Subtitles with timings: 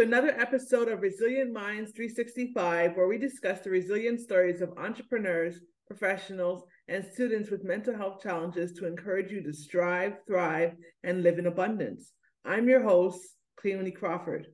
[0.00, 6.62] Another episode of Resilient Minds 365, where we discuss the resilient stories of entrepreneurs, professionals,
[6.86, 11.48] and students with mental health challenges to encourage you to strive, thrive, and live in
[11.48, 12.12] abundance.
[12.44, 13.20] I'm your host,
[13.60, 14.46] Cleoni Crawford.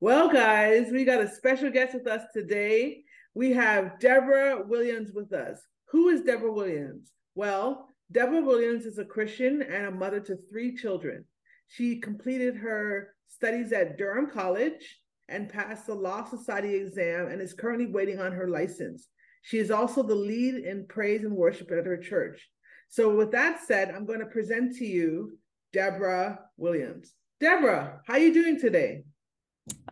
[0.00, 3.04] Well, guys, we got a special guest with us today.
[3.32, 5.60] We have Deborah Williams with us.
[5.92, 7.12] Who is Deborah Williams?
[7.36, 11.26] Well, Deborah Williams is a Christian and a mother to three children.
[11.68, 14.98] She completed her studies at Durham College
[15.28, 19.08] and passed the Law Society exam and is currently waiting on her license.
[19.42, 22.48] She is also the lead in praise and worship at her church.
[22.88, 25.38] So, with that said, I'm going to present to you
[25.72, 27.12] Deborah Williams.
[27.38, 29.04] Deborah, how are you doing today?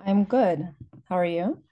[0.05, 0.69] I'm good.
[1.09, 1.63] How are you?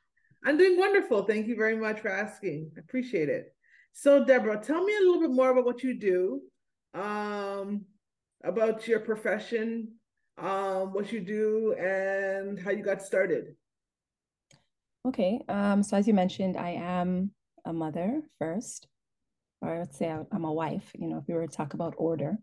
[0.45, 1.25] I'm doing wonderful.
[1.25, 2.71] Thank you very much for asking.
[2.77, 3.53] I appreciate it.
[3.93, 6.41] So, Deborah, tell me a little bit more about what you do,
[6.95, 7.85] um,
[8.45, 9.97] about your profession,
[10.39, 13.57] um, what you do, and how you got started.
[15.07, 15.41] Okay.
[15.49, 17.31] Um, so as you mentioned, I am
[17.65, 18.89] a mother first,
[19.63, 20.91] or let's say I'm a wife.
[20.95, 22.37] You know, if we were to talk about order,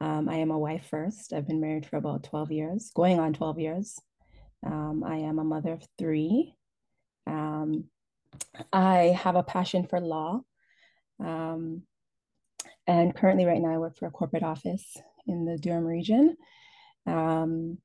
[0.00, 1.32] um, I am a wife first.
[1.32, 4.00] I've been married for about 12 years, going on 12 years.
[4.64, 6.54] Um, I am a mother of three.
[7.26, 7.84] Um,
[8.72, 10.40] I have a passion for law.
[11.18, 11.82] Um,
[12.86, 16.36] and currently, right now, I work for a corporate office in the Durham region.
[17.06, 17.78] Um,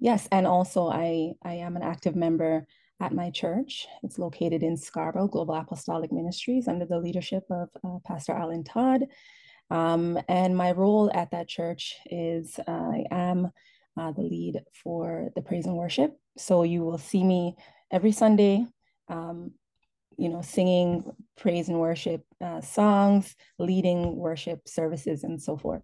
[0.00, 2.66] yes, and also I I am an active member
[3.00, 3.86] at my church.
[4.02, 9.06] It's located in Scarborough Global Apostolic Ministries under the leadership of uh, Pastor Alan Todd.
[9.70, 13.50] Um, and my role at that church is uh, I am
[13.96, 16.16] uh, the lead for the praise and worship.
[16.36, 17.56] So you will see me
[17.90, 18.64] every Sunday,
[19.08, 19.52] um,
[20.16, 21.04] you know, singing
[21.36, 25.82] praise and worship uh, songs, leading worship services, and so forth.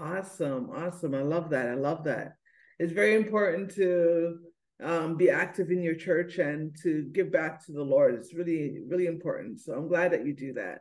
[0.00, 0.70] Awesome.
[0.70, 1.14] Awesome.
[1.14, 1.68] I love that.
[1.68, 2.36] I love that.
[2.78, 4.38] It's very important to
[4.82, 8.14] um, be active in your church and to give back to the Lord.
[8.14, 9.60] It's really, really important.
[9.60, 10.80] So I'm glad that you do that.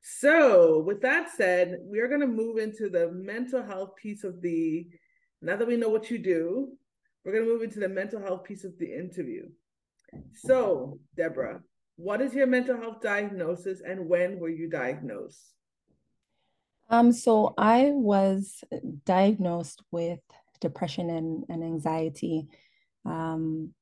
[0.00, 4.40] So, with that said, we are going to move into the mental health piece of
[4.40, 4.86] the.
[5.42, 6.68] Now that we know what you do,
[7.24, 9.42] we're going to move into the mental health piece of the interview.
[10.34, 11.60] So, Deborah,
[11.96, 15.52] what is your mental health diagnosis and when were you diagnosed?
[16.88, 18.64] Um, so I was
[19.04, 20.20] diagnosed with
[20.60, 22.48] depression and, and anxiety,
[23.04, 23.74] um,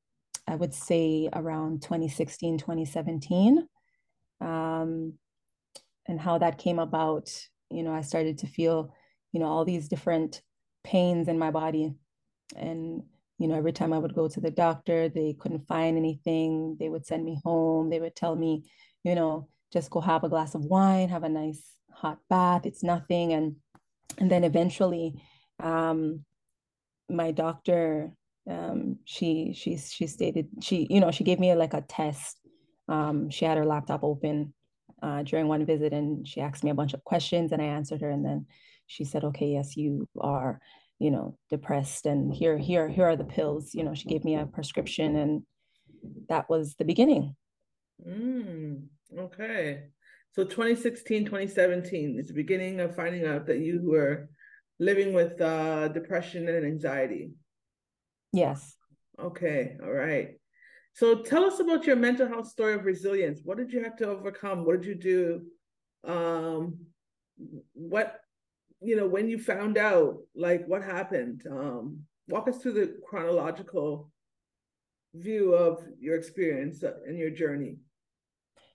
[0.48, 3.66] I would say around 2016, 2017.
[4.40, 5.14] Um,
[6.08, 7.30] and how that came about,
[7.70, 8.94] you know, I started to feel,
[9.32, 10.42] you know, all these different
[10.84, 11.94] pains in my body.
[12.54, 13.02] And,
[13.38, 16.76] you know, every time I would go to the doctor, they couldn't find anything.
[16.78, 17.90] They would send me home.
[17.90, 18.64] They would tell me,
[19.02, 21.62] you know, just go have a glass of wine, have a nice
[21.96, 23.32] hot bath it's nothing.
[23.32, 23.56] And
[24.18, 25.22] and then eventually
[25.62, 26.24] um
[27.08, 28.12] my doctor
[28.50, 32.38] um she she she stated she you know she gave me like a test.
[32.88, 34.52] Um she had her laptop open
[35.02, 38.02] uh during one visit and she asked me a bunch of questions and I answered
[38.02, 38.10] her.
[38.10, 38.46] And then
[38.86, 40.60] she said okay yes you are
[40.98, 43.74] you know depressed and here here here are the pills.
[43.74, 45.42] You know she gave me a prescription and
[46.28, 47.34] that was the beginning.
[48.06, 49.84] Mm, okay
[50.32, 54.28] so 2016, 2017 is the beginning of finding out that you were
[54.78, 57.30] living with uh, depression and anxiety.
[58.32, 58.76] Yes.
[59.18, 59.76] Okay.
[59.82, 60.38] All right.
[60.92, 63.40] So tell us about your mental health story of resilience.
[63.44, 64.64] What did you have to overcome?
[64.64, 65.42] What did you do?
[66.10, 66.78] Um,
[67.72, 68.20] what,
[68.80, 71.42] you know, when you found out, like what happened?
[71.50, 74.10] Um, walk us through the chronological
[75.14, 77.76] view of your experience and your journey.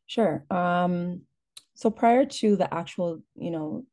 [0.05, 0.43] Sure.
[0.49, 1.21] Um,
[1.81, 3.85] so prior to the actual, you know,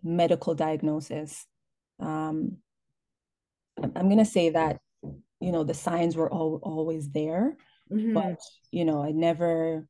[0.00, 1.44] medical diagnosis,
[1.98, 2.58] um,
[3.82, 4.78] I'm going to say that,
[5.40, 7.56] you know, the signs were all, always there,
[7.92, 8.14] mm-hmm.
[8.14, 8.38] but,
[8.70, 9.88] you know, I never,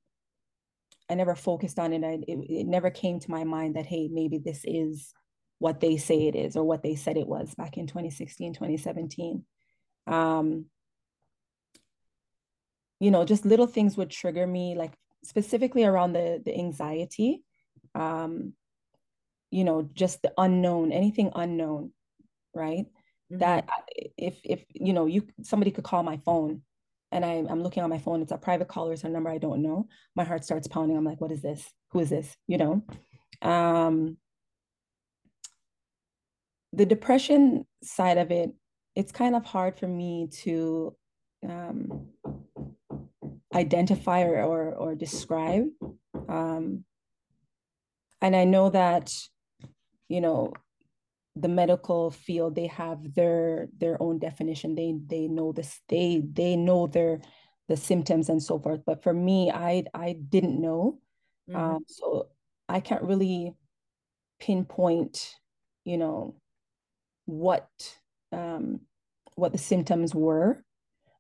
[1.10, 2.04] I never focused on it.
[2.04, 2.38] I, it.
[2.48, 5.12] It never came to my mind that, hey, maybe this is
[5.58, 9.44] what they say it is or what they said it was back in 2016, 2017.
[10.06, 10.64] Um,
[12.98, 17.42] you know, just little things would trigger me, like specifically around the the anxiety
[17.94, 18.52] um
[19.50, 21.92] you know just the unknown anything unknown
[22.54, 23.38] right mm-hmm.
[23.38, 23.69] that
[24.16, 26.62] if if you know you somebody could call my phone
[27.12, 29.38] and I, I'm looking on my phone, it's a private caller it's a number I
[29.38, 29.86] don't know.
[30.16, 30.96] My heart starts pounding.
[30.96, 31.64] I'm like, what is this?
[31.90, 32.34] Who is this?
[32.48, 32.82] You know?
[33.42, 34.16] Um,
[36.72, 38.52] the depression side of it,
[38.96, 40.96] it's kind of hard for me to
[41.46, 42.08] um,
[43.54, 45.66] identify or, or, or describe.
[46.28, 46.84] Um,
[48.20, 49.12] and I know that,
[50.08, 50.52] you know,
[51.37, 56.56] the medical field they have their their own definition they they know this they they
[56.56, 57.20] know their
[57.69, 60.98] the symptoms and so forth but for me i i didn't know
[61.48, 61.58] mm-hmm.
[61.58, 62.28] um, so
[62.69, 63.55] i can't really
[64.40, 65.34] pinpoint
[65.84, 66.34] you know
[67.25, 67.69] what
[68.32, 68.81] um
[69.34, 70.62] what the symptoms were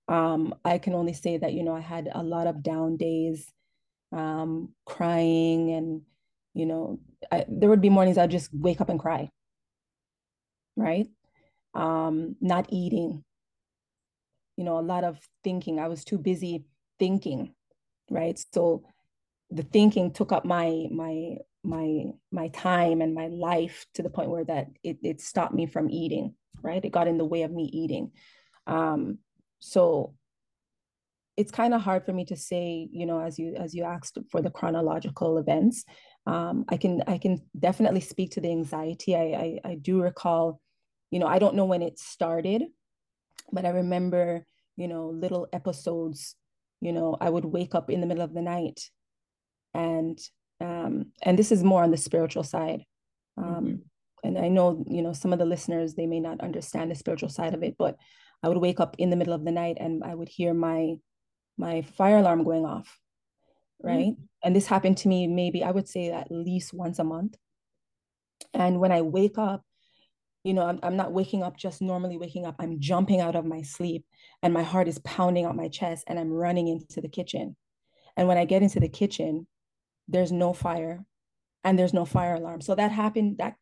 [0.08, 3.50] um i can only say that you know i had a lot of down days
[4.12, 6.02] um crying and
[6.54, 6.98] you know
[7.30, 9.30] I, there would be mornings i'd just wake up and cry.
[10.76, 11.08] Right?
[11.74, 13.24] Um not eating.
[14.56, 15.78] You know a lot of thinking.
[15.78, 16.64] I was too busy
[16.98, 17.54] thinking
[18.10, 18.38] right?
[18.52, 18.84] So
[19.50, 24.30] the thinking took up my my my my time and my life to the point
[24.30, 26.84] where that it, it stopped me from eating right?
[26.84, 28.12] It got in the way of me eating.
[28.66, 29.18] Um
[29.64, 30.14] so
[31.36, 34.18] it's kind of hard for me to say you know as you as you asked
[34.30, 35.84] for the chronological events
[36.26, 39.16] um, I can I can definitely speak to the anxiety.
[39.16, 40.60] I, I I do recall,
[41.10, 42.62] you know, I don't know when it started,
[43.52, 46.36] but I remember, you know, little episodes.
[46.80, 48.80] You know, I would wake up in the middle of the night,
[49.74, 50.18] and
[50.60, 52.84] um, and this is more on the spiritual side.
[53.36, 53.74] Um, mm-hmm.
[54.24, 57.30] And I know, you know, some of the listeners they may not understand the spiritual
[57.30, 57.96] side of it, but
[58.42, 60.94] I would wake up in the middle of the night and I would hear my
[61.58, 62.98] my fire alarm going off
[63.82, 64.12] right?
[64.12, 64.22] Mm-hmm.
[64.44, 67.36] And this happened to me maybe I would say at least once a month.
[68.54, 69.62] And when I wake up,
[70.44, 72.56] you know, I'm, I'm not waking up just normally waking up.
[72.58, 74.04] I'm jumping out of my sleep
[74.42, 77.56] and my heart is pounding out my chest and I'm running into the kitchen.
[78.16, 79.46] And when I get into the kitchen,
[80.08, 81.04] there's no fire
[81.62, 82.60] and there's no fire alarm.
[82.60, 83.54] So that happened, that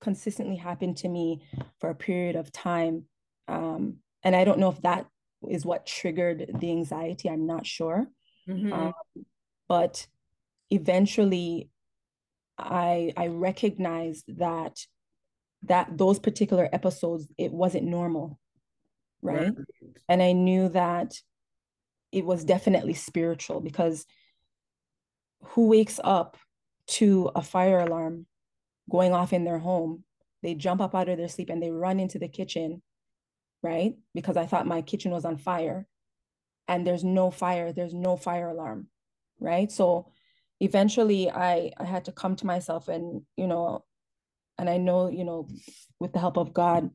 [0.00, 1.42] consistently happened to me
[1.80, 3.06] for a period of time.
[3.48, 5.06] Um, and I don't know if that
[5.48, 7.28] is what triggered the anxiety.
[7.28, 8.06] I'm not sure.
[8.48, 8.72] Mm-hmm.
[8.72, 8.92] Um,
[9.68, 10.06] but
[10.70, 11.68] eventually
[12.58, 14.78] i i recognized that
[15.62, 18.38] that those particular episodes it wasn't normal
[19.22, 19.40] right?
[19.40, 19.54] right
[20.08, 21.14] and i knew that
[22.10, 24.06] it was definitely spiritual because
[25.42, 26.36] who wakes up
[26.86, 28.26] to a fire alarm
[28.90, 30.02] going off in their home
[30.42, 32.82] they jump up out of their sleep and they run into the kitchen
[33.62, 33.94] right?
[34.14, 35.86] Because i thought my kitchen was on fire.
[36.70, 38.88] And there's no fire there's no fire alarm
[39.40, 39.70] right?
[39.70, 40.12] So
[40.60, 43.84] eventually i i had to come to myself and you know
[44.58, 45.48] and i know you know
[46.00, 46.90] with the help of god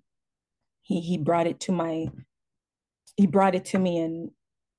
[0.81, 2.07] he he brought it to my
[3.15, 4.00] he brought it to me.
[4.00, 4.31] And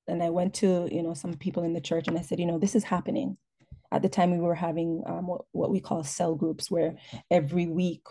[0.07, 2.45] and i went to you know some people in the church and i said you
[2.45, 3.37] know this is happening.
[3.91, 6.95] At the time we were having um, what, what we call cell groups where
[7.31, 8.03] every week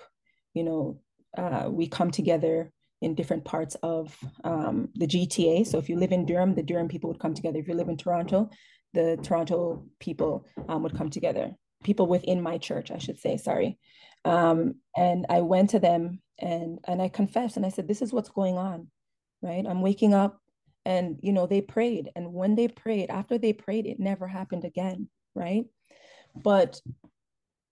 [0.55, 1.01] you know
[1.37, 2.73] uh, we come together
[3.05, 5.67] in different parts of um, the GTA.
[5.67, 7.59] So if you live in Durham, the Durham people would come together.
[7.59, 8.51] If you live in Toronto,
[8.93, 11.53] the Toronto people um, would come together,
[11.83, 13.79] people within my church, I should say, sorry.
[14.25, 18.13] Um, and I went to them and and I confessed and I said, this is
[18.13, 18.89] what's going on,
[19.43, 19.65] right?
[19.67, 20.41] I'm waking up
[20.85, 24.65] and you know they prayed and when they prayed after they prayed it never happened
[24.65, 25.65] again right
[26.37, 26.81] but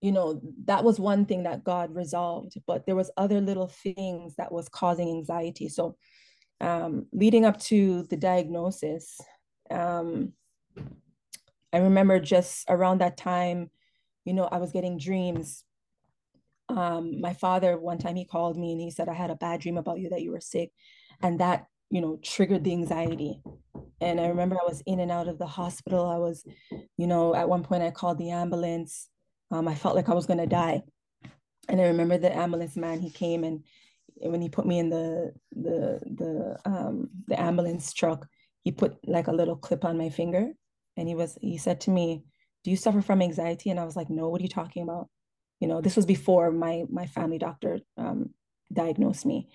[0.03, 4.35] you know that was one thing that god resolved but there was other little things
[4.35, 5.95] that was causing anxiety so
[6.61, 9.19] um, leading up to the diagnosis
[9.71, 10.33] um,
[11.73, 13.71] I remember just around that time,
[14.25, 15.65] you know, I was getting dreams.
[16.69, 19.59] Um, my father, one time he called me and he said, I had a bad
[19.59, 20.71] dream about you that you were sick.
[21.21, 23.41] And that, you know, triggered the anxiety.
[23.99, 26.05] And I remember I was in and out of the hospital.
[26.05, 26.45] I was,
[26.97, 29.09] you know, at one point I called the ambulance.
[29.53, 30.81] Um, I felt like I was going to die.
[31.69, 33.63] And I remember the ambulance man, he came and
[34.15, 38.27] when he put me in the the the um the ambulance truck,
[38.63, 40.51] he put like a little clip on my finger
[40.97, 42.23] and he was he said to me
[42.63, 43.69] do you suffer from anxiety?
[43.69, 45.07] And i was like no what are you talking about?
[45.59, 48.31] You know this was before my my family doctor um,
[48.71, 49.49] diagnosed me.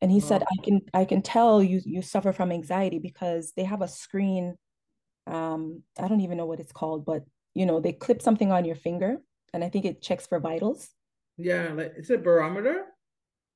[0.00, 3.64] And he said i can i can tell you you suffer from anxiety because they
[3.64, 4.56] have a screen
[5.26, 7.22] um i don't even know what it's called but
[7.54, 9.18] you know they clip something on your finger
[9.52, 10.90] and i think it checks for vitals
[11.36, 12.84] yeah like it's a barometer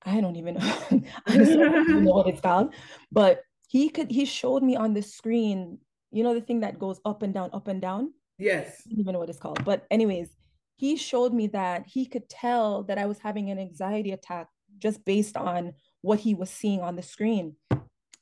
[0.05, 0.79] i don't even know
[1.27, 2.75] i don't know what it's called
[3.11, 5.79] but he could he showed me on the screen
[6.17, 8.13] you know the thing that goes up and down, up and down?
[8.39, 8.83] Yes.
[8.87, 9.65] I don't even know what it's called.
[9.65, 10.31] But anyways,
[10.77, 14.49] he showed me that he could tell that I was having an anxiety attack
[14.79, 17.57] just based on what he was seeing on the screen.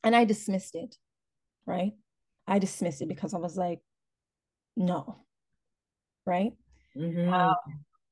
[0.03, 0.97] And I dismissed it,
[1.67, 1.93] right?
[2.47, 3.81] I dismissed it because I was like,
[4.77, 5.17] no.
[6.27, 6.53] Right.
[6.97, 7.33] Mhm.
[7.33, 7.57] Um,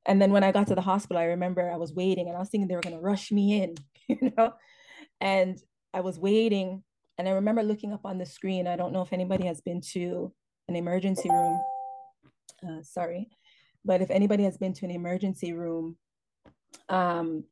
[0.05, 2.39] and then when I got to the hospital, I remember I was waiting and I
[2.39, 3.75] was thinking they were going to rush me in,
[4.07, 4.53] you know,
[5.21, 5.61] and
[5.93, 6.83] I was waiting.
[7.17, 8.67] And I remember looking up on the screen.
[8.67, 10.33] I don't know if anybody has been to
[10.67, 11.61] an emergency room.
[12.67, 13.29] Uh, sorry.
[13.85, 15.97] But if anybody has been to an emergency room,
[16.89, 17.43] um,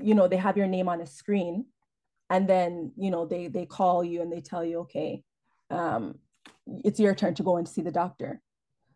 [0.00, 1.66] you know, they have your name on a screen
[2.28, 5.22] and then, you know, they, they call you and they tell you, okay,
[5.70, 6.18] um,
[6.84, 8.40] it's your turn to go and see the doctor.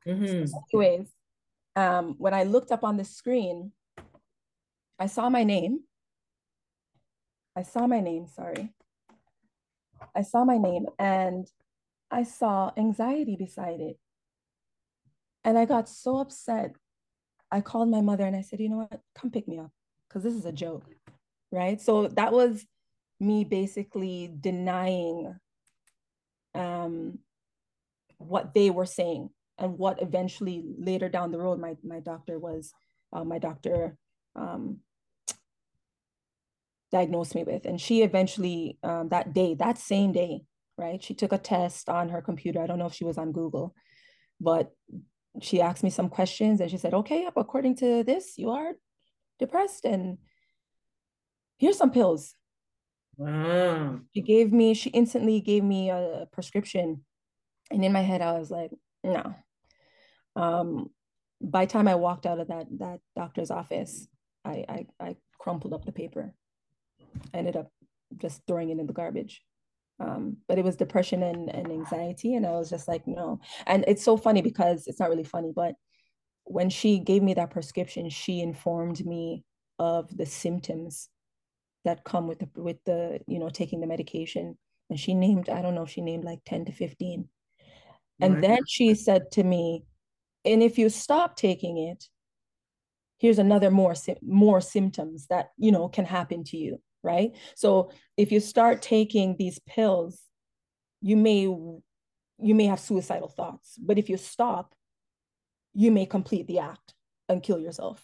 [0.07, 0.49] Mhm.
[0.49, 1.09] So anyways,
[1.77, 3.73] um, when I looked up on the screen,
[4.99, 5.81] I saw my name.
[7.55, 8.73] I saw my name, sorry.
[10.15, 11.47] I saw my name and
[12.11, 13.99] I saw anxiety beside it.
[15.45, 16.75] And I got so upset.
[17.53, 19.01] I called my mother and I said, you know what?
[19.15, 19.71] Come pick me up
[20.09, 20.85] because this is a joke.
[21.53, 21.81] Right.
[21.81, 22.65] So that was
[23.21, 25.39] me basically denying
[26.55, 27.19] um,
[28.19, 32.73] what they were saying and what eventually later down the road my, my doctor was
[33.13, 33.97] uh, my doctor
[34.35, 34.79] um,
[36.93, 37.65] diagnosed me with.
[37.65, 40.43] And she eventually um, that day that same day
[40.79, 42.61] right she took a test on her computer.
[42.61, 43.75] I don't know if she was on google
[44.41, 44.73] but
[45.41, 48.73] she asked me some questions and she said okay according to this you are
[49.39, 50.19] depressed and
[51.59, 52.35] here's some pills.
[53.19, 54.01] Wow.
[54.15, 57.03] she gave me she instantly gave me a prescription.
[57.71, 58.71] And in my head i was like
[59.03, 59.35] no
[60.37, 60.91] um
[61.41, 64.09] by the time i walked out of that that doctor's office
[64.45, 66.35] i i, I crumpled up the paper.
[67.33, 67.71] I ended up
[68.17, 69.43] just throwing it in the garbage.
[70.01, 73.41] Um but it was depression and, and anxiety and i was just like no.
[73.67, 75.75] And it's so funny because it's not really funny but
[76.45, 79.45] when she gave me that prescription she informed me
[79.79, 81.09] of the symptoms
[81.85, 84.59] that come with the with the you know taking the medication.
[84.91, 87.29] And she named i don't know she named like 10 to 15
[88.21, 88.43] and Right.
[88.43, 89.85] then she said to me
[90.47, 92.05] and if you stop taking it
[93.19, 97.37] here's another more more symptoms that you know can happen to you right?
[97.55, 100.21] So if you start taking these pills
[101.01, 104.75] you may you may have suicidal thoughts but if you stop
[105.73, 106.95] you may complete the act
[107.29, 108.03] and kill yourself.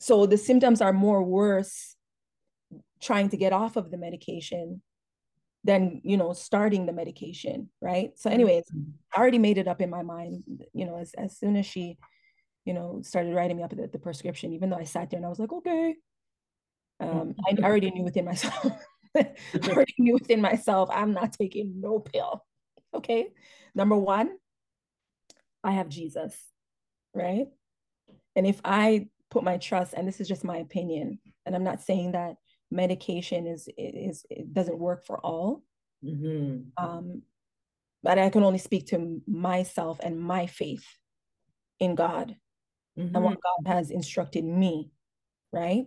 [0.00, 1.96] So the symptoms are more worse
[3.00, 4.82] trying to get off of the medication
[5.66, 8.12] than you know starting the medication right?
[8.16, 8.64] So anyways
[9.14, 11.98] i already made it up in my mind you know as, as soon as she
[12.64, 15.26] you know started writing me up the, the prescription even though i sat there and
[15.26, 15.94] i was like okay.
[16.98, 18.72] Um, I, I already knew within myself.
[19.16, 19.28] I
[19.68, 22.44] already knew within myself i'm not taking no pill.
[22.94, 23.26] Okay
[23.74, 24.36] number one
[25.64, 26.34] i have jesus
[27.14, 27.46] right?
[28.36, 31.82] And if i put my trust and this is just my opinion and i'm not
[31.82, 32.36] saying that
[32.70, 35.62] medication is is it doesn't work for all.
[36.04, 36.70] Mhm.
[36.76, 37.22] um
[38.02, 40.84] but i can only speak to myself and my faith
[41.80, 42.36] in god
[42.96, 43.22] and Mhm.
[43.22, 44.90] what god has instructed me
[45.52, 45.86] right?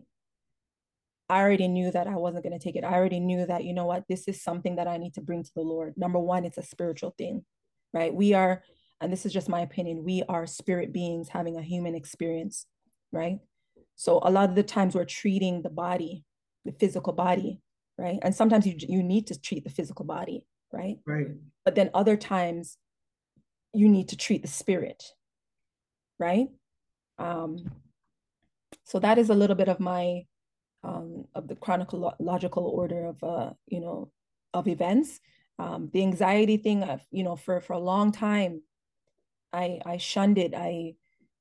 [1.30, 2.84] I already knew that i wasn't going to take it.
[2.84, 5.44] I already knew that you know what this is something that i need to bring
[5.44, 5.94] to the lord.
[5.98, 7.46] Number one it's a spiritual thing
[7.94, 8.14] right?
[8.14, 8.64] We are
[9.02, 12.66] and this is just my opinion we are spirit beings having a human experience
[13.12, 13.40] right?
[13.96, 16.24] So a lot of the times we're treating the body
[16.70, 17.62] the physical body
[17.98, 18.20] right?
[18.22, 20.98] And sometimes you you need to treat the physical body right?
[21.06, 21.28] Right.
[21.66, 22.78] but then other times
[23.74, 25.04] you need to treat the spirit
[26.20, 26.48] right?
[27.18, 27.58] Um
[28.86, 30.26] so that is a little bit of my
[30.84, 34.12] um of the chronological order of uh you know
[34.54, 35.20] of events.
[35.58, 38.62] Um the anxiety thing of you know for for a long time
[39.52, 40.54] i i shunned it.
[40.56, 40.94] I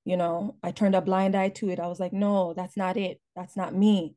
[0.05, 1.79] you know i turned a blind eye to it.
[1.79, 3.21] I was like no that's not it.
[3.37, 4.15] That's not me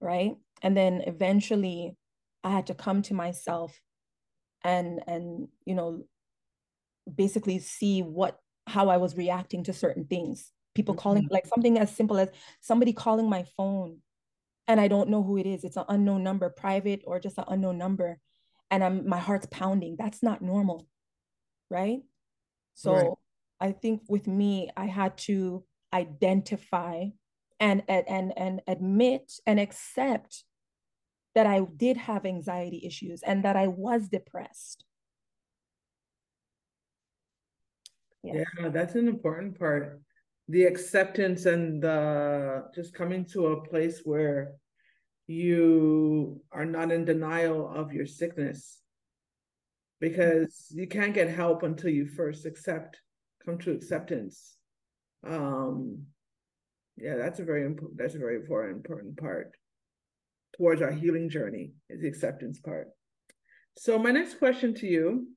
[0.00, 0.36] right?
[0.62, 1.96] And then eventually
[2.44, 3.80] i had to come to myself
[4.64, 6.04] and and you know
[7.12, 10.52] basically see what how i was reacting to certain things.
[10.74, 11.30] People calling Mhm.
[11.30, 13.98] like something as simple as somebody calling my phone
[14.68, 15.64] and i don't know who it is.
[15.64, 18.20] It's an unknown number private or just an unknown number.
[18.70, 19.96] And i'm my heart's pounding.
[19.98, 20.86] That's not normal
[21.70, 22.00] right?
[22.74, 23.18] So Right.
[23.60, 25.64] i think with me i had to
[25.94, 27.06] identify
[27.60, 30.44] and and and, admit and accept
[31.34, 34.84] that i did have anxiety issues and that i was depressed
[38.22, 40.00] Yeah, that's an important part.
[40.48, 44.54] The acceptance and the just coming to a place where
[45.26, 48.80] you are not in denial of your sickness.
[50.00, 53.00] Because you can't get help until you first accept,
[53.44, 54.56] come to acceptance.
[55.26, 56.06] Um,
[57.00, 59.52] yeah, that's a very important, that's a very important, important part
[60.56, 62.88] towards our healing journey is the acceptance part.
[63.76, 65.28] So my next question to you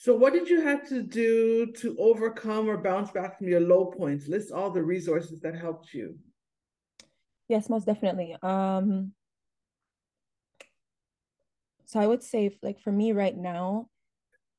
[0.00, 3.86] So, what did you have to do to overcome or bounce back from your low
[3.86, 4.28] points?
[4.28, 6.16] List all the resources that helped you.
[7.48, 8.36] Yes, most definitely.
[8.40, 9.12] Um,
[11.86, 13.88] so I would say, like for me right now,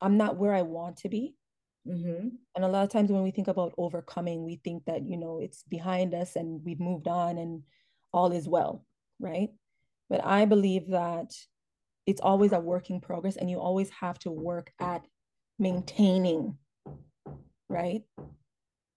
[0.01, 1.35] I'm not where I want to be.
[1.87, 2.27] Mm-hmm.
[2.55, 5.39] And a lot of times when we think about overcoming, we think that, you know,
[5.39, 7.63] it's behind us and we've moved on and
[8.13, 8.85] all is well,
[9.19, 9.49] right?
[10.09, 11.33] But I believe that
[12.05, 15.05] it's always a work in progress and you always have to work at
[15.57, 16.57] maintaining,
[17.69, 18.01] right?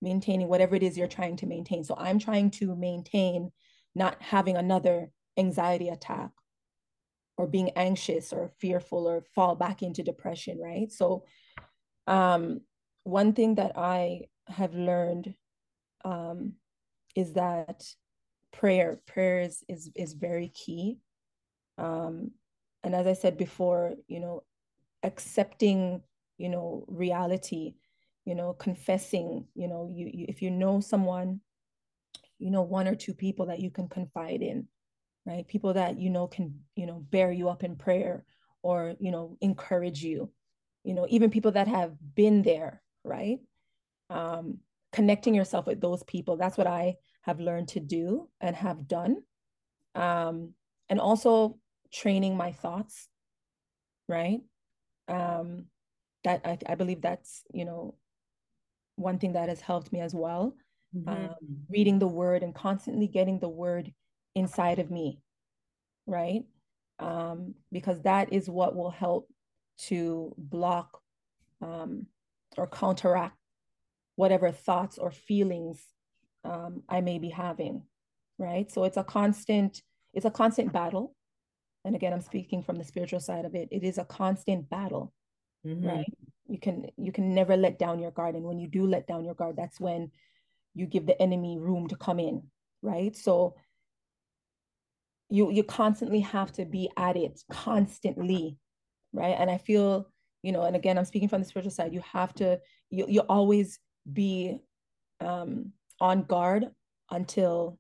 [0.00, 1.84] Maintaining whatever it is you're trying to maintain.
[1.84, 3.52] So I'm trying to maintain
[3.94, 6.30] not having another anxiety attack
[7.36, 10.90] or being anxious or fearful or fall back into depression, right?
[10.90, 11.24] So
[12.06, 12.60] um
[13.04, 15.35] one thing that I have learned
[16.04, 16.54] um
[17.16, 17.85] is that
[18.52, 20.99] prayer prayer is is, is very key.
[21.78, 22.32] Um
[22.85, 24.42] and as i said before you know
[25.04, 26.02] accepting
[26.38, 27.75] you know reality
[28.25, 31.40] you know confessing you know you, you if you know someone
[32.38, 34.66] you know one or two people that you can confide in
[35.26, 35.47] right?
[35.47, 38.25] People that you know can you know bear you up in prayer
[38.62, 40.30] or you know encourage you
[40.85, 43.38] you know even people that have been there right?
[44.11, 44.59] Um
[44.92, 49.16] connecting yourself with those people that's what i have learned to do and have done.
[49.94, 50.52] Um
[50.88, 51.59] and also
[51.92, 53.09] training my thoughts
[54.09, 54.40] right?
[55.09, 55.66] Um
[56.25, 57.94] that I, I believe that's you know
[58.97, 60.54] one thing that has helped me as well.
[60.94, 61.09] Mm-hmm.
[61.09, 61.35] um,
[61.71, 63.94] reading the word and constantly getting the word
[64.35, 65.23] inside of me
[66.06, 66.42] right?
[66.99, 69.28] Um, because that is what will help
[69.87, 71.00] to block
[71.61, 72.06] um,
[72.59, 73.37] or counteract
[74.16, 75.82] whatever thoughts or feelings
[76.44, 77.82] um, i may be having
[78.42, 78.71] right?
[78.71, 79.82] So it's a constant
[80.14, 81.14] it's a constant battle.
[81.85, 83.68] And again i'm speaking from the spiritual side of it.
[83.71, 85.12] It is a constant battle
[85.66, 85.87] mm-hmm.
[85.87, 86.12] right?
[86.49, 88.35] You can you can never let down your guard.
[88.35, 90.10] And when you do let down your guard that's when
[90.75, 92.43] you give the enemy room to come in
[92.82, 93.17] right?
[93.17, 93.54] So
[95.30, 98.58] you you constantly have to be at it constantly
[99.12, 99.36] right?
[99.38, 100.08] And i feel
[100.43, 102.59] you know and again i'm speaking from the spiritual side you have to
[102.91, 103.78] you you always
[104.13, 104.59] be
[105.21, 106.67] um on guard
[107.11, 107.78] until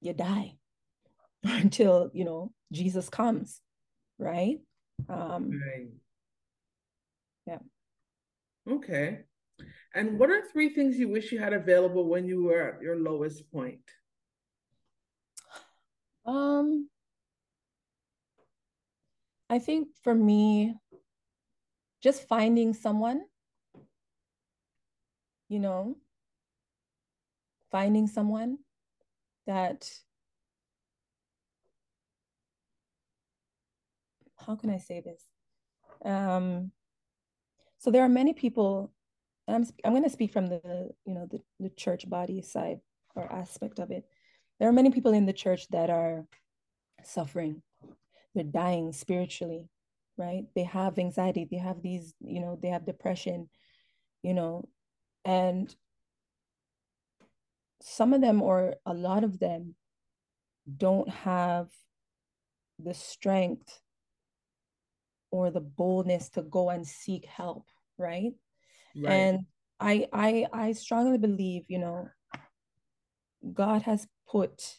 [0.00, 0.56] you die
[1.44, 3.60] until you know jesus comes
[4.20, 4.58] right?
[5.08, 5.88] Um right.
[7.46, 7.58] yeah.
[8.70, 9.20] Okay.
[9.94, 12.96] And what are three things you wish you had available when you were at your
[12.96, 13.80] lowest point?
[16.24, 16.88] Um
[19.48, 20.74] i think for me
[22.02, 23.22] just finding someone
[25.48, 25.96] you know
[27.70, 28.58] finding someone
[29.46, 29.90] that
[34.46, 35.22] how can I say this?
[36.04, 36.72] Um,
[37.78, 38.92] so there are many people,
[39.46, 42.80] and I'm I'm going to speak from the you know the, the church body side
[43.14, 44.04] or aspect of it.
[44.58, 46.26] There are many people in the church that are
[47.02, 47.62] suffering,
[48.34, 49.68] they're dying spiritually,
[50.20, 50.44] right?
[50.54, 53.48] They have anxiety, they have these, you know, they have depression,
[54.22, 54.68] you know,
[55.24, 55.74] and
[57.80, 59.74] some of them or a lot of them
[60.76, 61.68] don't have
[62.78, 63.80] the strength
[65.30, 67.64] or the boldness to go and seek help
[67.96, 68.32] right,
[68.96, 69.12] right.
[69.12, 69.40] and
[69.80, 72.08] i i i strongly believe you know
[73.52, 74.76] god has put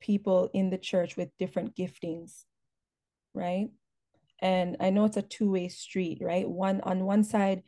[0.00, 2.44] people in the church with different giftings
[3.34, 3.68] right
[4.40, 6.48] and i know it's a two-way street right?
[6.48, 7.62] One on one side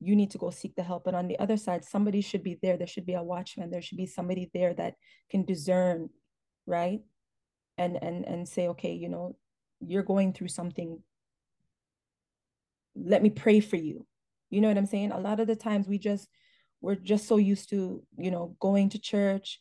[0.00, 2.58] you need to go seek the help but on the other side somebody should be
[2.62, 2.76] there.
[2.76, 3.70] There should be a watchman.
[3.70, 4.94] There should be somebody there that
[5.30, 6.10] can discern
[6.66, 7.00] right?
[7.78, 9.36] And and and say okay you know
[9.80, 11.02] you're going through something.
[12.94, 14.06] Let me pray for you.
[14.50, 15.12] You know what i'm saying?
[15.12, 16.28] A lot of the times we just
[16.80, 19.60] we're just so used to you know going to church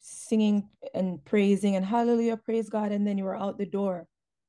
[0.00, 4.08] singing and praising and hallelujah praise god and then you are out the door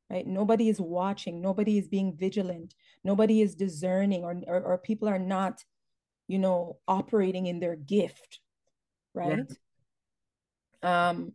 [0.09, 5.07] right nobody is watching nobody is being vigilant nobody is discerning or or, or people
[5.07, 5.63] are not
[6.27, 8.39] you know operating in their gift
[9.13, 9.39] right?
[10.83, 11.33] right um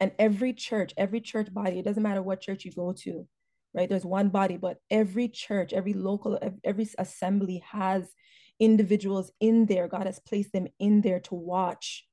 [0.00, 3.26] and every church every church body it doesn't matter what church you go to
[3.74, 3.88] right?
[3.88, 8.12] There's one body, but every church, every local, every assembly has
[8.58, 9.88] individuals in there.
[9.88, 12.06] God has placed them in there to watch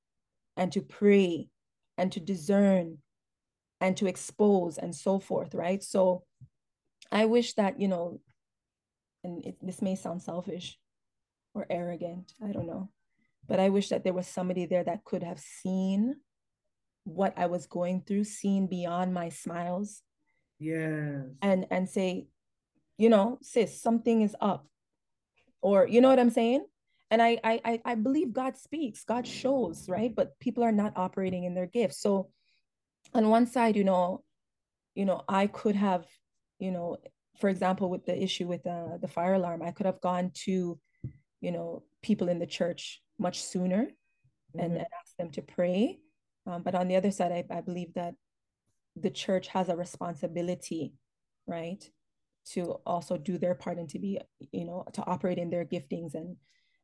[0.55, 1.49] and to pray
[1.97, 2.99] and to discern
[3.79, 5.83] and to expose and so forth, right?
[5.83, 6.23] So
[7.11, 8.19] I wish that, you know,
[9.23, 10.77] and it, this may sound selfish
[11.53, 12.89] or arrogant, I don't know,
[13.47, 16.15] but I wish that there was somebody there that could have seen
[17.03, 20.01] what I was going through, seen beyond my smiles,
[20.59, 22.27] yes and and say
[22.97, 24.67] you know, sis, something is up.
[25.61, 26.65] Or you know what I'm saying?
[27.09, 30.13] And I I I believe God speaks, God shows, right?
[30.13, 32.01] But people are not operating in their gifts.
[32.01, 32.29] So
[33.13, 34.23] on one side, you know,
[34.95, 36.05] you know, I could have,
[36.59, 36.97] you know,
[37.39, 40.79] for example, with the issue with uh, the fire alarm, I could have gone to,
[41.41, 44.59] you know, people in the church much sooner mm-hmm.
[44.59, 45.99] and, and asked them to pray.
[46.45, 48.15] Um, but on the other side, I, I believe that
[48.95, 50.93] the church has a responsibility,
[51.45, 51.83] right,
[52.53, 54.19] to also do their part and to be,
[54.51, 56.37] you know, to operate in their giftings and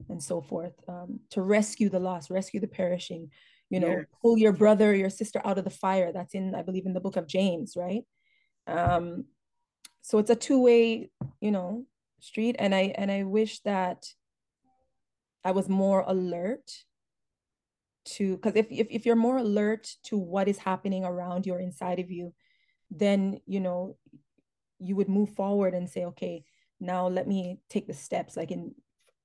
[0.09, 3.29] and so forth, um, to rescue the lost, rescue the perishing,
[3.73, 4.05] you know, yes.
[4.21, 6.11] pull your brother, your sister out of the fire.
[6.13, 8.03] That's in, I believe, in the book of James, right?
[8.67, 9.25] Um,
[10.03, 11.09] so it's a two-way,
[11.41, 11.87] you know,
[12.19, 12.55] street.
[12.59, 14.05] And I and I wish that
[15.43, 16.69] I was more alert
[18.05, 21.59] to because if, if if you're more alert to what is happening around you or
[21.59, 22.31] inside of you,
[22.91, 23.97] then you know
[24.77, 26.43] you would move forward and say, okay,
[26.79, 28.37] now let me take the steps.
[28.37, 28.75] Like in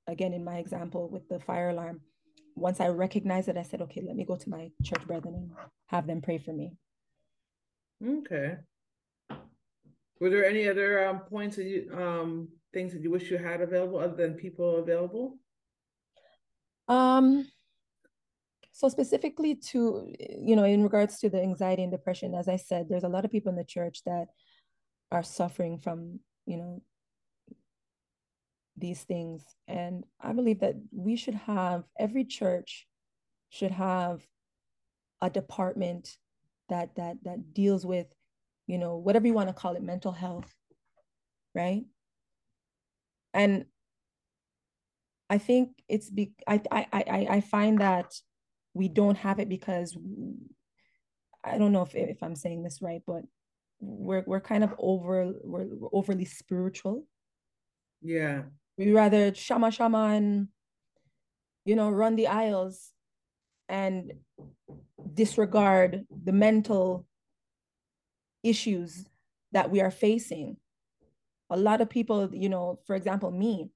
[0.07, 2.01] again in my example with the fire alarm,
[2.59, 5.51] once I recognized it, I said, okay, let me go to my church brethren and
[5.87, 6.73] have them pray for me.
[8.07, 8.57] Okay.
[10.21, 13.61] Were there any other um, points that you um, things that you wish you had
[13.61, 15.39] available other than people available?
[16.89, 17.47] Um.
[18.73, 22.89] So specifically to you know, in regards to the anxiety and depression, as I said,
[22.89, 24.27] there's a lot of people in the church that
[25.11, 26.83] are suffering from you know
[28.81, 29.45] these things.
[29.67, 32.87] And I believe that we should have, every church
[33.51, 34.27] should have
[35.21, 36.17] a department
[36.69, 38.07] that that that deals with,
[38.67, 40.53] you know, whatever you want to call it, mental health,
[41.55, 41.85] right?
[43.35, 43.67] And
[45.31, 48.13] I think it's be I I I I find that
[48.75, 49.97] we don't have it because
[51.45, 53.23] I don't know if if I'm saying this right, but
[53.81, 57.07] we're we're kind of over we're, we're overly spiritual.
[58.03, 58.43] Yeah
[58.79, 60.49] we rather shama shama and
[61.65, 62.93] you know run the aisles
[63.69, 64.13] and
[65.13, 67.05] disregard the mental
[68.43, 69.05] issues
[69.53, 70.57] that we are facing.
[71.51, 73.71] A lot of people you know for example me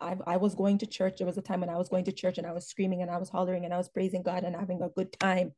[0.00, 1.18] I, I was going to church.
[1.18, 3.10] There was a time when i was going to church and i was screaming and
[3.10, 5.52] i was hollering and i was praising god and having a good time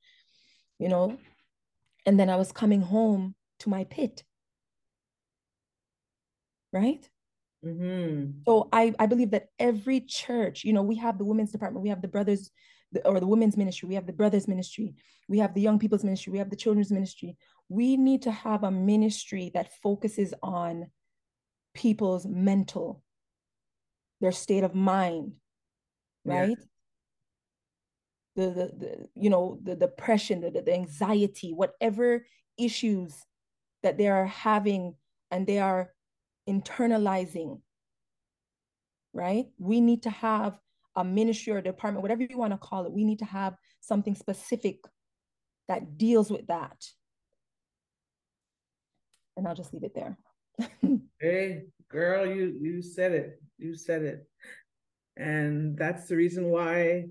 [0.78, 1.18] you know.
[2.04, 4.22] And then i was coming home to my pit
[6.72, 7.08] right
[7.64, 8.42] Mm-hmm.
[8.46, 11.88] So I, I believe that every church, you know, we have the women's department, we
[11.88, 12.50] have the brothers
[12.92, 14.94] the, or the women's ministry, we have the brothers ministry,
[15.28, 17.36] we have the young people's ministry, we have the children's ministry.
[17.68, 20.90] We need to have a ministry that focuses on
[21.74, 23.02] people's mental,
[24.20, 25.32] their state of mind,
[26.24, 26.56] right?
[26.58, 26.64] Yeah.
[28.36, 32.26] The, the, the you know the depression the, the anxiety whatever
[32.58, 33.14] issues
[33.82, 34.94] that they are having
[35.30, 35.94] and they are
[36.48, 37.60] internalizing,
[39.12, 39.46] right?
[39.58, 40.58] We need to have
[40.96, 42.92] a ministry or department, whatever you want to call it.
[42.92, 44.80] We need to have something specific
[45.68, 46.76] that deals with that.
[49.36, 50.16] And I'll just leave it there.
[51.20, 53.40] hey, girl, you you said it.
[53.58, 54.26] You said it.
[55.18, 57.06] And that's the reason why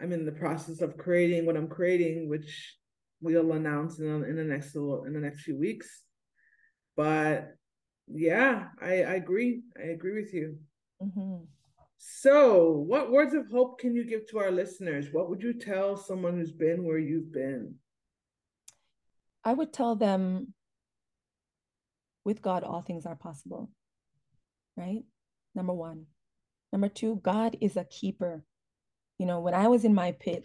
[0.00, 2.76] I'm in the process of creating what I'm creating, which
[3.20, 6.02] we'll announce in, in the next little in the next few weeks.
[6.96, 7.55] But
[8.08, 9.62] yeah, I, I agree.
[9.78, 10.58] I agree with you.
[11.02, 11.44] Mm-hmm.
[11.98, 15.08] So, what words of hope can you give to our listeners?
[15.12, 17.74] What would you tell someone who's been where you've been?
[19.44, 20.52] I would tell them
[22.24, 23.70] with God, all things are possible,
[24.76, 25.04] right?
[25.54, 26.06] Number one.
[26.72, 28.42] Number two, God is a keeper.
[29.18, 30.44] You know, when I was in my pit,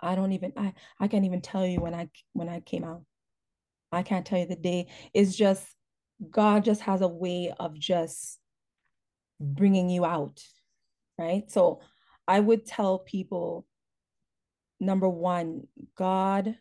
[0.00, 3.02] I don't even I I can't even tell you when I when I came out.
[3.92, 4.88] I can't tell you the day.
[5.12, 5.66] It's just
[6.28, 8.38] God just has a way of just
[9.40, 10.42] bringing you out,
[11.18, 11.50] right?
[11.50, 11.80] So
[12.28, 13.66] I would tell people
[14.78, 16.56] number one, God,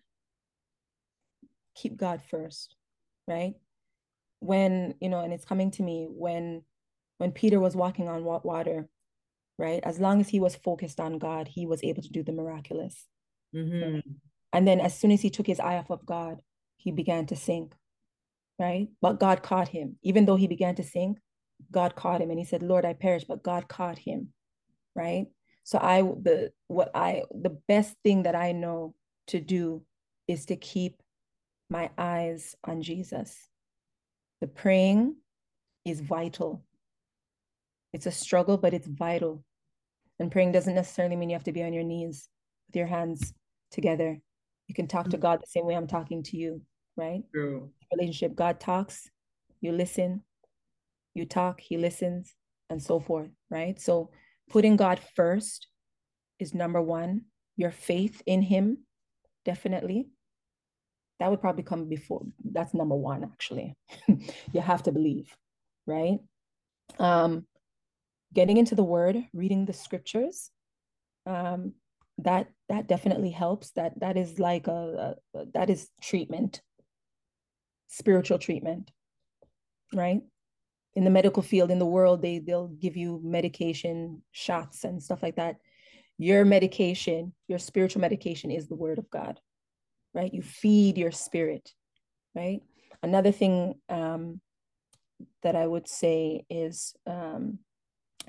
[1.75, 2.75] keep God first,
[3.27, 3.55] right?
[4.39, 6.63] When, you know, and it's coming to me when
[7.17, 8.87] when Peter was walking on water,
[9.57, 9.81] right?
[9.83, 13.05] As long as he was focused on God, he was able to do the miraculous.
[13.53, 13.99] Mm-hmm.
[14.53, 16.41] And then as soon as he took his eye off of God,
[16.77, 17.75] he began to sink
[18.59, 18.89] right?
[19.01, 19.95] But God caught him.
[20.03, 21.17] Even though he began to sink,
[21.71, 24.33] God caught him and he said, Lord, I perish, but God caught him,
[24.95, 25.27] right?
[25.63, 28.95] So I the what I the best thing that I know
[29.27, 29.83] to do
[30.27, 31.01] is to keep
[31.69, 33.35] my eyes on Jesus.
[34.41, 35.15] The praying
[35.85, 36.63] is vital.
[37.93, 39.43] It's a struggle, but it's vital.
[40.19, 42.29] And praying doesn't necessarily mean you have to be on your knees
[42.67, 43.33] with your hands
[43.71, 44.19] together.
[44.67, 45.21] You can talk to mm.
[45.21, 46.61] God the same way I'm talking to you,
[46.99, 47.23] right?
[47.33, 47.71] True.
[47.91, 48.35] Relationship.
[48.35, 49.09] God talks,
[49.62, 50.23] you listen,
[51.15, 52.35] You talk, he listens,
[52.69, 53.79] and so forth, right?
[53.79, 54.12] So
[54.49, 55.67] putting God first
[56.38, 57.25] is number one.
[57.57, 58.85] Your faith in him,
[59.43, 60.09] definitely.
[61.19, 62.21] That would probably come before.
[62.43, 63.75] That's number one, actually.
[64.53, 65.35] you have to believe,
[65.85, 66.19] right?
[66.99, 67.45] Um,
[68.33, 70.51] getting into the word, reading the scriptures,
[71.25, 71.73] um,
[72.19, 73.71] that that definitely helps.
[73.71, 76.62] That that is like a, a that is treatment,
[77.89, 78.91] spiritual treatment,
[79.93, 80.21] right?
[80.95, 85.21] In the medical field, in the world, they they'll give you medication shots and stuff
[85.21, 85.58] like that.
[86.17, 89.39] Your medication, your spiritual medication, is the word of God,
[90.13, 90.34] right?
[90.34, 91.73] You feed your spirit,
[92.36, 92.62] right?
[93.02, 94.41] Another thing um,
[95.43, 97.60] that I would say is um,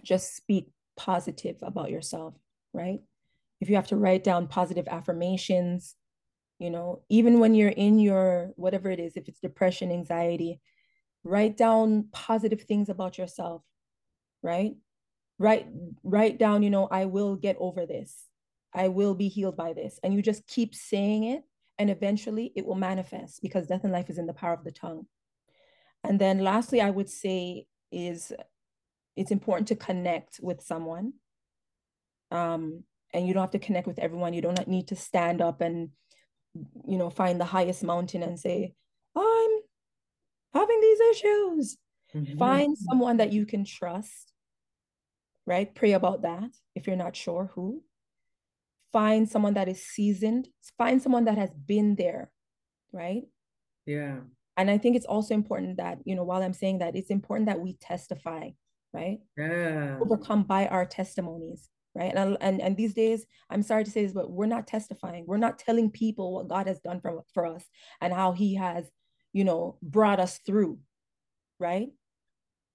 [0.03, 2.35] just speak positive about yourself,
[2.73, 3.01] right?
[3.61, 5.97] If you have to write down positive affirmations,
[6.61, 10.61] you know, even when you're in your whatever it is, if it's depression, anxiety,
[11.25, 13.63] write down positive things about yourself,
[14.43, 14.75] right?
[15.39, 15.67] Write
[16.05, 18.27] write down, you know, I will get over this.
[18.75, 19.99] I will be healed by this.
[20.05, 21.45] And you just keep saying it
[21.79, 24.71] and eventually it will manifest because death and life is in the power of the
[24.71, 25.07] tongue.
[26.05, 28.33] And then lastly, I would say is
[29.17, 31.15] it's important to connect with someone.
[32.31, 34.35] Um, and you don't have to connect with everyone.
[34.35, 35.89] You don't need to stand up and,
[36.55, 38.73] you know, find the highest mountain and say,
[39.17, 39.51] I'm
[40.55, 41.77] having these issues.
[42.15, 42.39] Mm-hmm.
[42.39, 44.33] Find someone that you can trust,
[45.47, 45.73] right?
[45.75, 47.83] Pray about that if you're not sure who.
[48.93, 50.49] Find someone that is seasoned.
[50.77, 52.31] Find someone that has been there,
[52.93, 53.23] right?
[53.87, 54.19] Yeah.
[54.57, 57.47] And I think it's also important that, you know, while I'm saying that, it's important
[57.47, 58.51] that we testify
[58.93, 59.19] right?
[59.37, 59.99] Yeah.
[60.01, 62.13] Overcome by our testimonies, right?
[62.15, 65.25] And, and and these days, I'm sorry to say this, but we're not testifying.
[65.27, 67.65] We're not telling people what God has done for, for us
[68.01, 68.91] and how he has,
[69.33, 70.79] you know, brought us through,
[71.59, 71.89] right?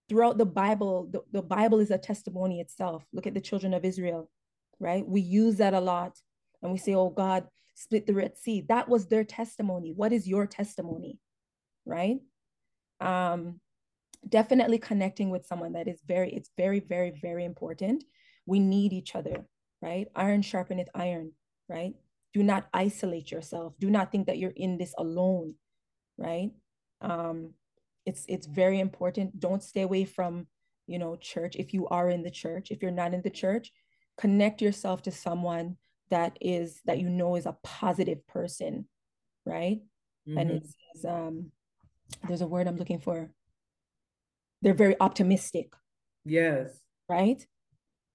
[0.09, 3.05] Throughout the Bible, the, the Bible is a testimony itself.
[3.13, 4.29] Look at the children of Israel,
[4.79, 5.07] right?
[5.07, 6.17] We use that a lot
[6.61, 8.65] and we say, oh, God split the Red Sea.
[8.67, 9.91] That was their testimony.
[9.91, 11.19] What is your testimony,
[11.85, 12.17] right?
[12.99, 13.59] Um,
[14.27, 18.03] definitely connecting with someone that is very it's very very very important
[18.45, 19.45] we need each other
[19.81, 21.31] right iron sharpeneth iron
[21.69, 21.93] right
[22.33, 25.53] do not isolate yourself do not think that you're in this alone
[26.17, 26.51] right
[27.01, 27.51] um
[28.05, 30.47] it's it's very important don't stay away from
[30.87, 33.71] you know church if you are in the church if you're not in the church
[34.17, 35.75] connect yourself to someone
[36.09, 38.87] that is that you know is a positive person
[39.45, 39.81] right
[40.27, 40.37] mm-hmm.
[40.37, 41.51] and it's um
[42.27, 43.29] there's a word i'm looking for
[44.65, 45.73] they're very optimistic.
[46.25, 46.79] Yes.
[47.07, 47.45] Right?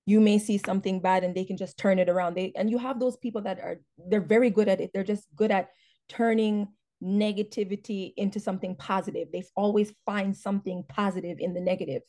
[0.06, 2.34] You may see something bad and they can just turn it around.
[2.34, 4.90] They and you have those people that are they're very good at it.
[4.92, 5.68] They're just good at
[6.08, 6.68] turning
[7.02, 9.28] negativity into something positive.
[9.32, 12.02] They always find something positive in the negative,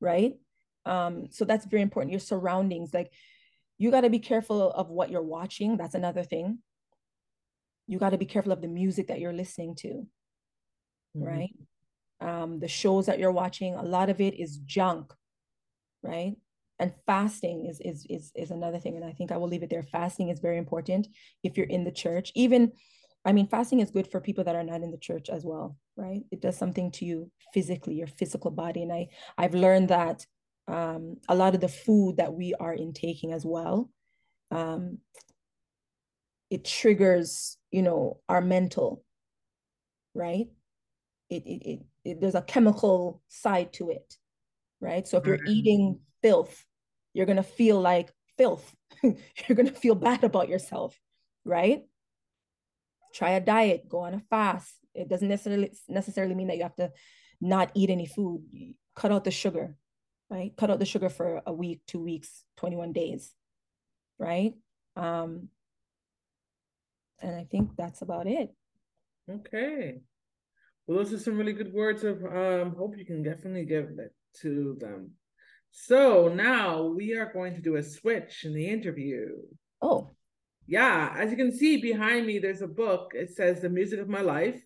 [0.00, 0.34] right?
[0.86, 2.12] Um, so that's very important.
[2.12, 3.12] Your surroundings, like
[3.78, 5.76] you got to be careful of what you're watching.
[5.76, 6.58] That's another thing.
[7.86, 11.24] You got to be careful of the music that you're listening to, mm-hmm.
[11.24, 11.50] right?
[12.22, 15.12] um, the shows that you're watching, a lot of it is junk,
[16.02, 16.34] right?
[16.82, 19.70] And fasting is, is is is another thing, and I think I will leave it
[19.70, 19.84] there.
[19.84, 21.06] Fasting is very important
[21.44, 22.32] if you're in the church.
[22.34, 22.72] Even,
[23.24, 25.76] I mean, fasting is good for people that are not in the church as well,
[25.96, 26.22] right?
[26.32, 30.26] It does something to you physically, your physical body, and I I've learned that
[30.66, 33.88] um, a lot of the food that we are intaking as well,
[34.50, 34.98] um,
[36.50, 39.04] it triggers, you know, our mental,
[40.14, 40.48] right?
[41.30, 44.16] It, it, it it, there's a chemical side to it,
[44.80, 45.06] right?
[45.06, 46.66] So if you're eating filth,
[47.12, 48.74] you're gonna feel like filth.
[49.02, 50.98] you're gonna feel bad about yourself,
[51.44, 51.82] right?
[53.14, 54.74] Try a diet, go on a fast.
[54.94, 56.92] It doesn't necessarily necessarily mean that you have to
[57.40, 58.42] not eat any food.
[58.94, 59.76] Cut out the sugar,
[60.30, 60.52] right?
[60.56, 63.32] Cut out the sugar for a week, two weeks, 21 days,
[64.18, 64.54] right?
[64.96, 65.48] Um,
[67.20, 68.50] and I think that's about it.
[69.30, 70.00] Okay.
[70.86, 74.10] Well, those are some really good words of um, hope you can definitely give that
[74.40, 75.12] to them.
[75.72, 79.28] So now we are going to do a switch in the interview.
[79.80, 80.10] Oh.
[80.66, 83.12] Yeah, as you can see behind me, there's a book.
[83.14, 84.62] It says The Music of My Life.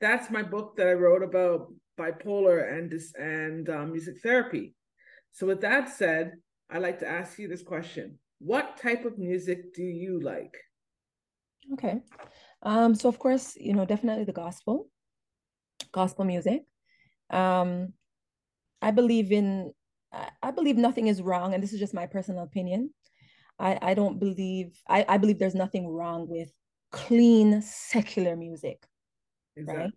[0.00, 4.74] That's my book that I wrote about bipolar and and um, music therapy.
[5.32, 6.32] So with that said,
[6.68, 10.54] I'd like to ask you this question: What type of music do you like?
[11.72, 12.02] Okay,
[12.62, 14.90] um, so of course, you know, definitely the gospel
[15.94, 16.64] gospel music.
[17.30, 17.94] Um,
[18.82, 19.72] I believe in,
[20.42, 22.90] I believe nothing is wrong, and this is just my personal opinion.
[23.58, 26.50] I, I don't believe, I, I believe there's nothing wrong with
[26.90, 28.86] clean secular music,
[29.56, 29.84] exactly.
[29.84, 29.92] right?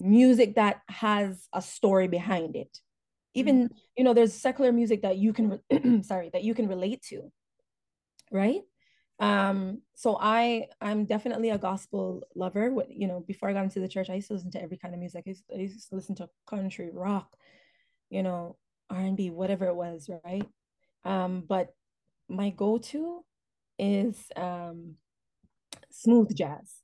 [0.00, 2.78] music that has a story behind it
[3.34, 3.74] even mm-hmm.
[3.96, 7.30] you know there's secular music that you can re- sorry that you can relate to
[8.32, 8.62] right
[9.20, 13.80] um so i i'm definitely a gospel lover What you know before i got into
[13.80, 15.88] the church i used to listen to every kind of music i used, I used
[15.90, 17.36] to listen to country rock
[18.08, 18.56] you know
[18.90, 20.46] r&b whatever it was right?
[21.04, 21.74] Um but
[22.28, 23.24] my go-to
[23.78, 24.96] is um
[25.90, 26.82] smooth jazz.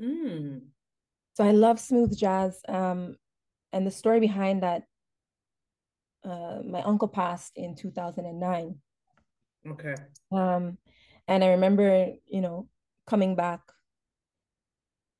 [0.00, 0.60] Mm.
[1.34, 3.16] so i love smooth jazz um
[3.72, 4.82] and the story behind that
[6.22, 8.76] uh, my uncle passed in 2009
[9.70, 9.94] okay.
[10.32, 10.76] Um
[11.28, 12.68] and I remember, you know,
[13.06, 13.60] coming back,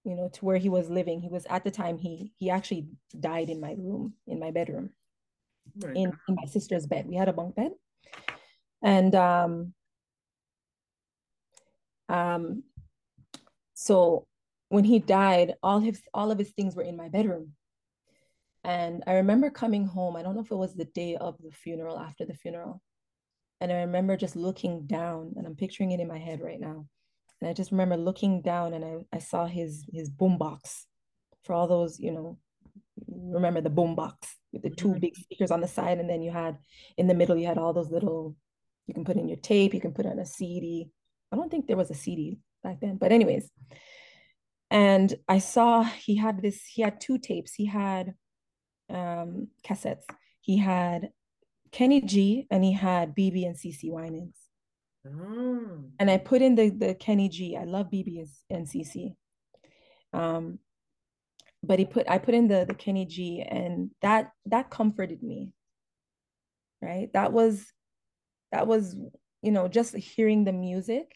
[0.04, 1.20] you know, to where he was living.
[1.20, 2.86] He was at the time he he actually
[3.18, 4.90] died in my room, in my bedroom,
[5.84, 7.06] oh in, in my sister's bed.
[7.06, 7.72] We had a bunk bed.
[8.82, 9.74] And um
[12.08, 12.62] um
[13.74, 14.26] so
[14.68, 17.52] when he died, all his all of his things were in my bedroom.
[18.64, 20.16] And I remember coming home.
[20.16, 22.82] I don't know if it was the day of the funeral, after the funeral.
[23.60, 26.86] And I remember just looking down, and I'm picturing it in my head right now.
[27.40, 30.86] And I just remember looking down and I, I saw his his boom box
[31.44, 32.38] for all those, you know,
[33.16, 35.00] remember the boom box with the two mm-hmm.
[35.00, 36.58] big speakers on the side, and then you had
[36.96, 38.36] in the middle, you had all those little
[38.86, 40.90] you can put in your tape, you can put on a CD.
[41.32, 43.50] I don't think there was a CD back then, but anyways.
[44.70, 47.54] And I saw he had this, he had two tapes.
[47.54, 48.14] He had
[48.88, 50.04] um cassettes.
[50.40, 51.10] He had
[51.72, 54.36] Kenny G and he had BeBe and CeCe Winans.
[55.06, 55.84] Oh.
[55.98, 57.56] And I put in the the Kenny G.
[57.56, 59.14] I love BeBe and CeCe
[60.12, 60.58] Um,
[61.62, 65.52] but he put I put in the the Kenny G, and that that comforted me.
[66.82, 67.72] Right, that was
[68.52, 68.94] that was
[69.42, 71.12] you know just hearing the music,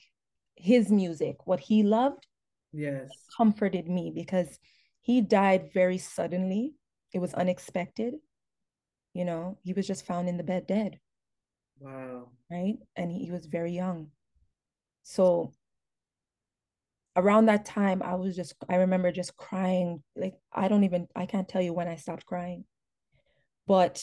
[0.56, 2.26] his music, what he loved.
[2.72, 4.58] Yes, comforted me because
[5.00, 6.74] he died very suddenly.
[7.12, 8.14] It was unexpected
[9.12, 10.98] you know, he was just found in the bed dead.
[11.78, 12.28] Wow.
[12.50, 12.76] Right.
[12.96, 14.08] And he, he was very young.
[15.02, 15.52] So
[17.16, 20.02] around that time, I was just, I remember just crying.
[20.16, 22.64] Like, I don't even, I can't tell you when I stopped crying.
[23.66, 24.02] But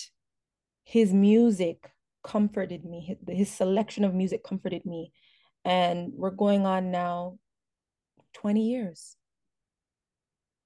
[0.83, 1.91] his music
[2.23, 5.11] comforted me, his, his selection of music comforted me.
[5.65, 7.39] And we're going on now
[8.33, 9.17] 20 years.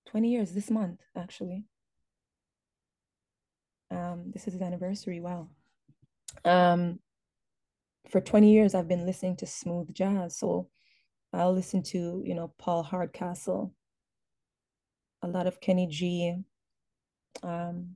[0.08, 1.66] 20 years this month, actually.
[3.90, 5.20] Um, this is his anniversary.
[5.20, 5.50] Wow.
[6.46, 7.00] Um,
[8.10, 10.38] for 20 years, I've been listening to smooth jazz.
[10.38, 10.70] So
[11.34, 13.74] I'll listen to, you know, Paul Hardcastle,
[15.22, 16.36] a lot of Kenny G,
[17.44, 17.96] um,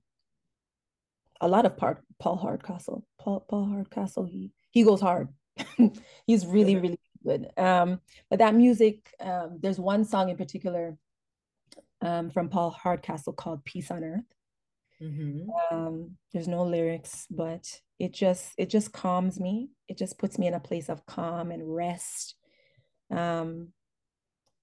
[1.42, 3.06] a lot of part, Paul Hardcastle.
[3.20, 5.30] Paul, Paul Hardcastle, he, he goes hard.
[6.26, 7.48] He's really, really good.
[7.58, 10.98] Um, but that music, um, there's one song in particular
[12.02, 14.36] um, from Paul Hardcastle called Peace on Earth.
[15.02, 15.76] Mm-hmm.
[15.76, 19.70] Um, there's no lyrics, but it just it just calms me.
[19.90, 22.36] It just puts me in a place of calm and rest.
[23.12, 23.70] Um,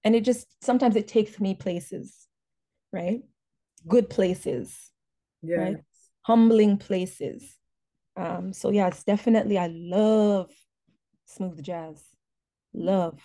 [0.03, 2.27] and it just sometimes it takes me places,
[2.91, 3.21] right?
[3.87, 4.91] Good places,
[5.41, 5.59] yes.
[5.59, 5.77] right?
[6.21, 7.57] Humbling places.
[8.15, 10.51] Um, so yeah, it's definitely I love
[11.25, 12.03] smooth jazz.
[12.73, 13.19] Love.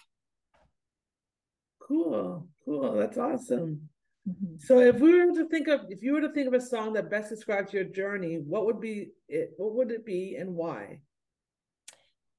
[1.80, 2.94] Cool, cool.
[2.94, 3.88] That's awesome.
[4.28, 4.56] Mm-hmm.
[4.58, 6.92] So if we were to think of if you were to think of a song
[6.94, 9.52] that best describes your journey, what would be it?
[9.56, 11.00] What would it be and why?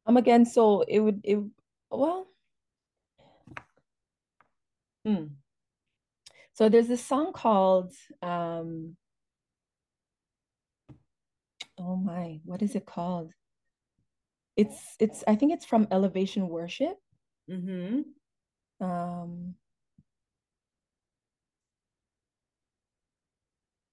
[0.05, 1.39] Um again, so it would it
[1.89, 2.27] well
[5.05, 5.25] hmm.
[6.53, 8.95] So there's this song called um
[11.79, 13.31] oh my, what is it called?
[14.57, 16.97] It's it's I think it's from Elevation Worship.
[17.49, 18.85] Mm-hmm.
[18.85, 19.55] Um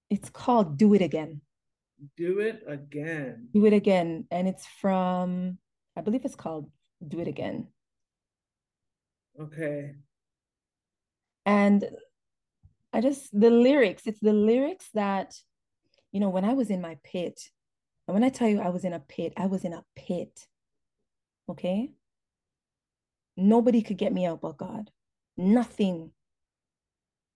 [0.09, 1.41] it's called Do It Again.
[2.15, 3.49] Do It Again.
[3.53, 4.25] Do It Again.
[4.31, 5.57] And it's from,
[5.95, 6.69] I believe it's called
[7.05, 7.67] Do It Again.
[9.39, 9.95] Okay.
[11.47, 11.85] And
[12.91, 15.33] I just, the lyrics, it's the lyrics that,
[16.11, 17.39] you know, when I was in my pit,
[18.05, 20.45] and when I tell you I was in a pit, I was in a pit.
[21.49, 21.91] Okay.
[23.37, 24.91] Nobody could get me out but God.
[25.37, 26.11] Nothing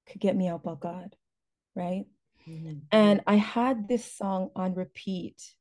[0.07, 1.16] could get me out but God.
[1.74, 2.05] Right.
[2.49, 2.80] Mm-hmm.
[2.91, 5.55] And I had this song on repeat.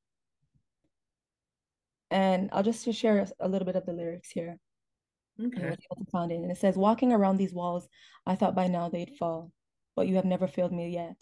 [2.11, 4.59] And I'll just share a little bit of the lyrics here.
[5.47, 5.63] Okay.
[5.63, 6.39] I was able to it.
[6.39, 7.89] And it says, Walking around these walls,
[8.27, 9.53] I thought by now they'd fall,
[9.97, 11.17] but you have never failed me yet.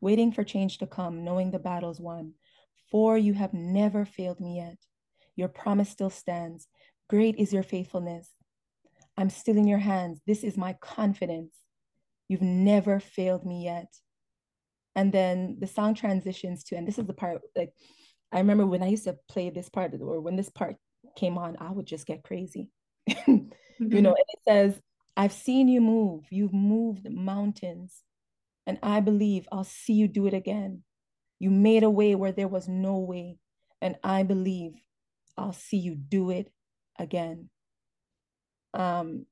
[0.00, 2.34] Waiting for change to come, knowing the battle's won.
[2.90, 4.78] For you have never failed me yet.
[5.36, 6.68] Your promise still stands.
[7.08, 8.30] Great is your faithfulness.
[9.16, 10.20] I'm still in your hands.
[10.26, 11.56] This is my confidence.
[12.28, 13.94] You've never failed me yet.
[14.94, 17.72] and then the song transitions to and this is the part like
[18.32, 20.76] i remember when i used to play this part or when this part
[21.16, 22.68] came on i would just get crazy
[23.08, 23.36] mm-hmm.
[23.78, 24.80] you know and it says
[25.16, 28.02] i've seen you move you've moved mountains
[28.66, 30.82] and i believe i'll see you do it again
[31.38, 33.38] you made a way where there was no way
[33.80, 34.72] and i believe
[35.36, 36.50] i'll see you do it
[36.98, 37.48] again
[38.72, 39.26] um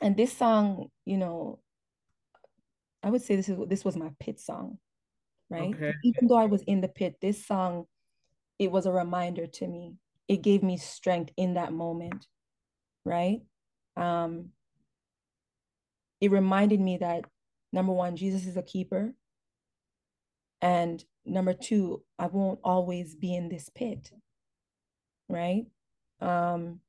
[0.00, 1.58] and this song you know
[3.02, 4.78] i would say this is this was my pit song
[5.50, 5.74] right?
[5.74, 5.94] Okay.
[6.04, 7.86] Even though I was in the pit, this song,
[8.58, 9.96] it was a reminder to me.
[10.28, 12.26] It gave me strength in that moment,
[13.06, 13.40] right?
[13.96, 14.50] Um,
[16.20, 17.24] it reminded me that
[17.72, 19.14] number one, Jesus is a keeper.
[20.60, 24.10] And number two, I won't always be in this pit,
[25.28, 25.64] right?
[26.20, 26.80] Um,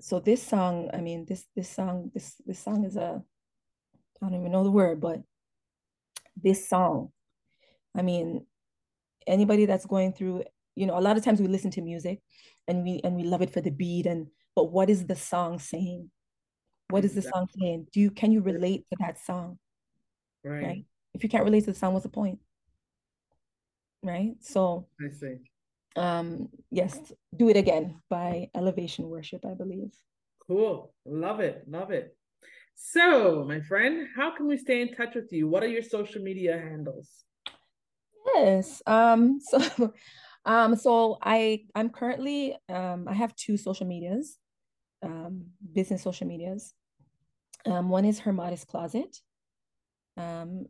[0.00, 3.22] so this song, I mean, this this song, this this song is a,
[4.22, 5.20] I don't even know the word, but
[6.42, 7.12] this song.
[7.96, 8.46] I mean,
[9.26, 10.44] anybody that's going through,
[10.74, 12.20] you know, a lot of times we listen to music
[12.66, 14.26] and we and we love it for the beat and
[14.56, 16.10] but what is the song saying?
[16.88, 17.86] What is the song saying?
[17.92, 19.58] Do you can you relate to that song?
[20.42, 20.62] Right.
[20.64, 20.84] right.
[21.14, 22.40] If you can't relate to the song, what's the point?
[24.02, 24.34] Right.
[24.40, 25.36] So I see.
[25.96, 26.98] Um, yes,
[27.34, 29.92] do it again by elevation worship, I believe.
[30.46, 30.92] Cool.
[31.04, 31.64] Love it.
[31.66, 32.16] Love it.
[32.74, 35.48] So, my friend, how can we stay in touch with you?
[35.48, 37.24] What are your social media handles?
[38.34, 38.82] Yes.
[38.86, 39.92] Um, so
[40.44, 44.38] um, so I I'm currently um I have two social medias,
[45.02, 46.74] um, business social medias.
[47.64, 49.20] Um, one is her modest closet.
[50.16, 50.66] Um,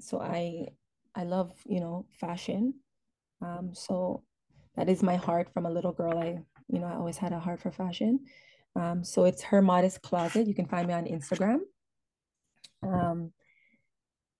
[0.00, 0.68] so I
[1.14, 2.74] I love, you know, fashion.
[3.40, 4.24] Um, so
[4.76, 6.18] that is my heart from a little girl.
[6.18, 6.38] I,
[6.68, 8.20] you know, I always had a heart for fashion.
[8.74, 10.48] Um, so it's her modest closet.
[10.48, 11.60] You can find me on Instagram.
[12.82, 13.32] Um,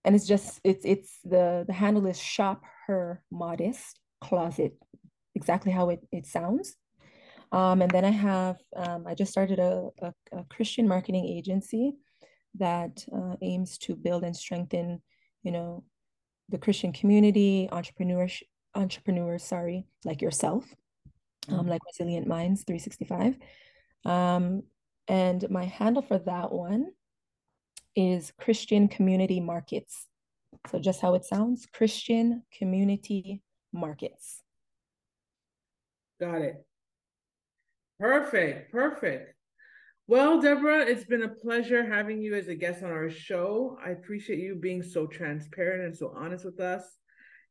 [0.04, 4.76] and it's just it's it's the the handle is shop her modest closet,
[5.34, 6.76] exactly how it it sounds.
[7.54, 11.92] Um, and then I have um, I just started a, a, a Christian marketing agency
[12.56, 15.00] that uh, aims to build and strengthen,
[15.44, 15.84] you know,
[16.48, 18.42] the Christian community, entrepreneurs,
[18.74, 20.64] entrepreneurs, sorry, like yourself,
[21.48, 21.68] um, mm-hmm.
[21.68, 23.38] like Resilient Minds 365.
[24.04, 24.64] Um,
[25.06, 26.88] and my handle for that one
[27.94, 30.08] is Christian Community Markets.
[30.72, 33.42] So just how it sounds, Christian Community
[33.72, 34.42] Markets.
[36.20, 36.66] Got it.
[38.04, 38.70] Perfect.
[38.70, 39.34] Perfect.
[40.08, 43.78] Well, Deborah, it's been a pleasure having you as a guest on our show.
[43.82, 46.82] I appreciate you being so transparent and so honest with us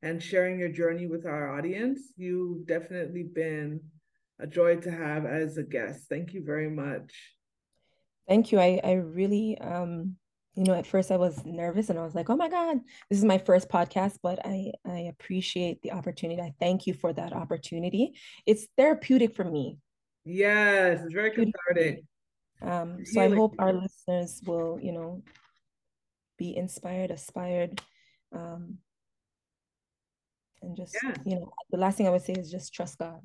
[0.03, 2.01] and sharing your journey with our audience.
[2.17, 3.81] You've definitely been
[4.39, 6.05] a joy to have as a guest.
[6.07, 7.11] Thank you very much.
[8.27, 8.59] Thank you.
[8.59, 10.17] I, I really, um,
[10.53, 12.77] you know, at first I was nervous and I was like, oh my God,
[13.09, 16.39] this is my first podcast, but I, I appreciate the opportunity.
[16.39, 18.13] I thank you for that opportunity.
[18.45, 19.79] It's therapeutic for me.
[20.25, 22.03] Yes, it's very cathartic.
[22.61, 25.21] Um, so I hope our listeners will, you know,
[26.37, 27.81] be inspired, aspired,
[28.31, 28.77] um,
[30.61, 31.13] and just, yeah.
[31.25, 33.19] you know, the last thing I would say is just trust God.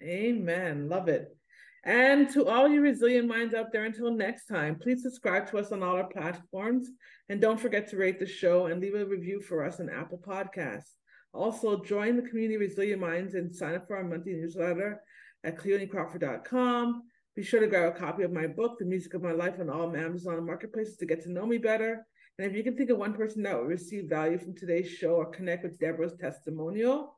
[0.00, 0.88] Amen.
[0.88, 1.36] Love it.
[1.84, 5.72] And to all you resilient minds out there, until next time, please subscribe to us
[5.72, 6.88] on all our platforms.
[7.28, 10.18] And don't forget to rate the show and leave a review for us on Apple
[10.18, 10.94] Podcasts.
[11.32, 15.00] Also, join the community Resilient Minds and sign up for our monthly newsletter
[15.46, 17.02] at cleonicrawford.com.
[17.36, 19.70] Be sure to grab a copy of my book, The Music of My Life, on
[19.70, 22.06] all Amazon marketplaces to get to know me better.
[22.38, 25.14] And if you can think of one person that will receive value from today's show
[25.14, 27.16] or connect with Deborah's testimonial,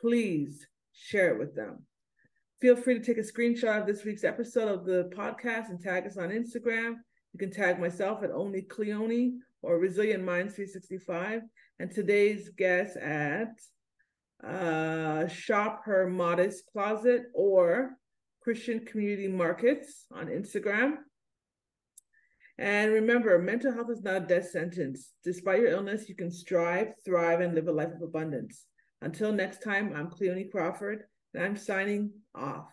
[0.00, 1.84] please share it with them.
[2.60, 6.06] Feel free to take a screenshot of this week's episode of the podcast and tag
[6.06, 6.96] us on Instagram.
[7.32, 11.42] You can tag myself at Only Cleoni or Resilient Minds 365,
[11.78, 13.60] and today's guest at
[14.46, 17.96] uh, Shop Her Modest Closet or
[18.42, 20.96] Christian Community Markets on Instagram.
[22.58, 25.12] And remember, mental health is not a death sentence.
[25.22, 28.64] Despite your illness, you can strive, thrive, and live a life of abundance.
[29.00, 31.04] Until next time, I'm Cleoni Crawford.
[31.34, 32.66] and I'm signing off.